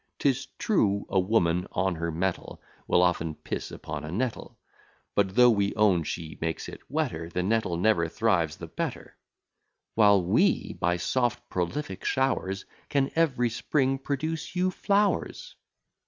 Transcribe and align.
'Tis 0.17 0.47
true, 0.57 1.05
a 1.09 1.19
woman 1.19 1.67
on 1.73 1.93
her 1.93 2.11
mettle 2.11 2.59
Will 2.87 3.03
often 3.03 3.35
piss 3.35 3.69
upon 3.69 4.03
a 4.03 4.11
nettle; 4.11 4.57
But 5.13 5.35
though 5.35 5.51
we 5.51 5.75
own 5.75 6.01
she 6.05 6.39
makes 6.41 6.67
it 6.67 6.81
wetter, 6.89 7.29
The 7.29 7.43
nettle 7.43 7.77
never 7.77 8.07
thrives 8.07 8.55
the 8.57 8.65
better; 8.65 9.15
While 9.93 10.23
we, 10.25 10.73
by 10.73 10.97
soft 10.97 11.47
prolific 11.49 12.03
showers, 12.03 12.65
Can 12.89 13.11
every 13.13 13.51
spring 13.51 13.99
produce 13.99 14.55
you 14.55 14.71
flowers. 14.71 15.53